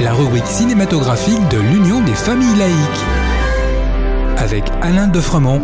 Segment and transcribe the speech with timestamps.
[0.00, 3.04] La rubrique cinématographique de l'Union des familles laïques.
[4.38, 5.60] Avec Alain Defremont.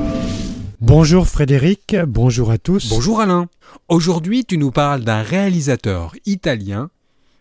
[0.82, 2.90] Bonjour Frédéric, bonjour à tous.
[2.90, 3.46] Bonjour Alain.
[3.88, 6.90] Aujourd'hui, tu nous parles d'un réalisateur italien,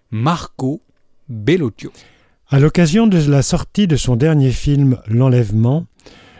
[0.09, 0.81] Marco
[1.27, 1.91] Bellocchio.
[2.49, 5.85] À l'occasion de la sortie de son dernier film L'Enlèvement,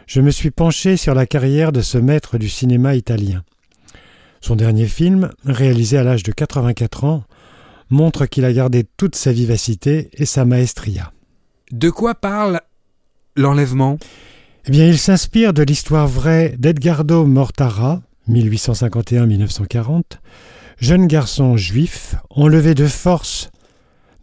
[0.08, 3.44] je me suis penché sur la carrière de ce maître du cinéma italien.
[4.40, 7.26] Son dernier film, réalisé à l'âge de 84 ans,
[7.92, 11.12] montre qu'il a gardé toute sa vivacité et sa maestria.
[11.72, 12.62] De quoi parle
[13.36, 13.98] l'enlèvement?
[14.66, 20.04] Eh bien, il s'inspire de l'histoire vraie d'Edgardo Mortara, 1851-1940,
[20.78, 23.52] jeune garçon juif enlevé de force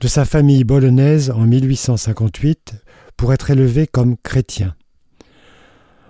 [0.00, 2.74] de sa famille bolognaise en 1858
[3.16, 4.74] pour être élevé comme chrétien.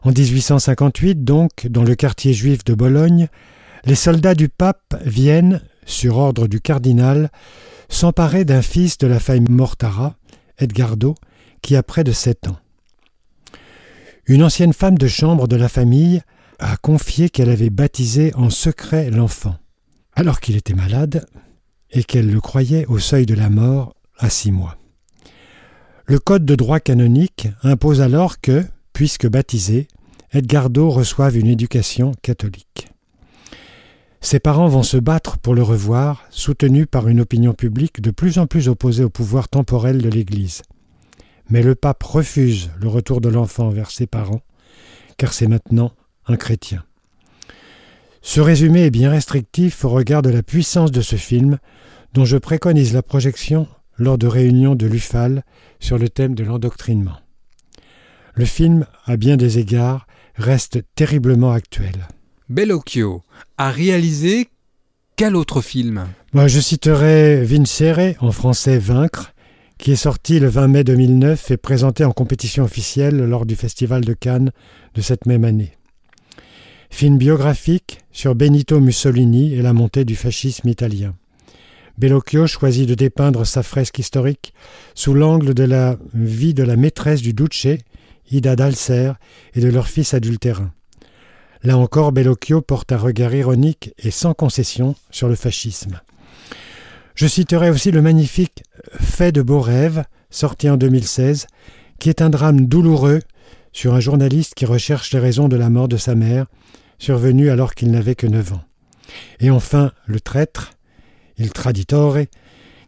[0.02, 3.28] En 1858, donc, dans le quartier juif de Bologne,
[3.84, 7.30] les soldats du pape viennent, sur ordre du cardinal,
[7.88, 10.14] s'emparer d'un fils de la famille Mortara,
[10.58, 11.14] Edgardo,
[11.62, 12.58] qui a près de sept ans.
[14.26, 16.22] Une ancienne femme de chambre de la famille
[16.58, 19.56] a confié qu'elle avait baptisé en secret l'enfant,
[20.14, 21.26] alors qu'il était malade
[21.90, 24.76] et qu'elle le croyait au seuil de la mort à six mois.
[26.04, 29.88] Le code de droit canonique impose alors que, puisque baptisé,
[30.32, 32.87] Edgardo reçoive une éducation catholique.
[34.20, 38.38] Ses parents vont se battre pour le revoir, soutenus par une opinion publique de plus
[38.38, 40.62] en plus opposée au pouvoir temporel de l'Église.
[41.50, 44.42] Mais le pape refuse le retour de l'enfant vers ses parents,
[45.16, 45.92] car c'est maintenant
[46.26, 46.84] un chrétien.
[48.20, 51.58] Ce résumé est bien restrictif au regard de la puissance de ce film,
[52.12, 55.44] dont je préconise la projection lors de réunions de l'UFAL
[55.80, 57.20] sur le thème de l'endoctrinement.
[58.34, 62.08] Le film, à bien des égards, reste terriblement actuel.
[62.48, 63.24] Bellocchio
[63.58, 64.48] a réalisé
[65.16, 66.06] quel autre film?
[66.32, 69.34] Je citerai Vincere, en français Vaincre,
[69.76, 74.02] qui est sorti le 20 mai 2009 et présenté en compétition officielle lors du Festival
[74.02, 74.50] de Cannes
[74.94, 75.72] de cette même année.
[76.88, 81.14] Film biographique sur Benito Mussolini et la montée du fascisme italien.
[81.98, 84.54] Bellocchio choisit de dépeindre sa fresque historique
[84.94, 87.66] sous l'angle de la vie de la maîtresse du Duce,
[88.30, 89.12] Ida d'Alcer,
[89.54, 90.72] et de leur fils adultérin.
[91.62, 96.00] Là encore, Bellocchio porte un regard ironique et sans concession sur le fascisme.
[97.14, 98.62] Je citerai aussi le magnifique
[99.00, 101.46] Fait de beaux rêves, sorti en 2016,
[101.98, 103.20] qui est un drame douloureux
[103.72, 106.46] sur un journaliste qui recherche les raisons de la mort de sa mère,
[106.98, 108.62] survenue alors qu'il n'avait que neuf ans.
[109.40, 110.72] Et enfin, Le traître,
[111.38, 112.18] Il Traditore,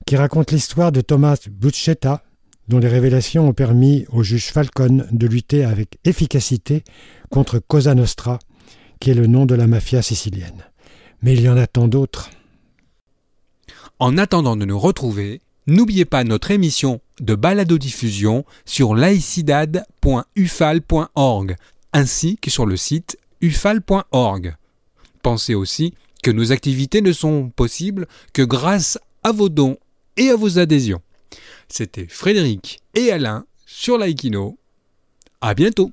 [0.06, 2.22] qui raconte l'histoire de Thomas Buccetta,
[2.68, 6.84] dont les révélations ont permis au juge Falcone de lutter avec efficacité
[7.30, 8.38] contre Cosa Nostra,
[9.00, 10.66] qui est le nom de la mafia sicilienne.
[11.22, 12.30] Mais il y en a tant d'autres.
[13.98, 21.56] En attendant de nous retrouver, n'oubliez pas notre émission de balado-diffusion sur laicidad.ufal.org
[21.92, 24.56] ainsi que sur le site ufal.org.
[25.22, 29.78] Pensez aussi que nos activités ne sont possibles que grâce à vos dons
[30.16, 31.02] et à vos adhésions.
[31.68, 34.58] C'était Frédéric et Alain sur Laikino.
[35.40, 35.92] À bientôt.